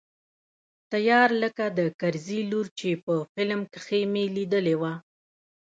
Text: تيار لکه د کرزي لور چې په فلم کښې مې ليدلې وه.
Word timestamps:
تيار 0.91 1.29
لکه 1.43 1.65
د 1.77 1.79
کرزي 1.99 2.41
لور 2.51 2.67
چې 2.79 2.89
په 3.05 3.13
فلم 3.33 3.61
کښې 3.73 4.01
مې 4.11 4.23
ليدلې 4.35 4.75
وه. 4.81 4.93